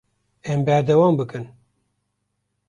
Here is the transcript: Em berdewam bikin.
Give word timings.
Em 0.43 0.65
berdewam 0.67 1.17
bikin. 1.19 1.47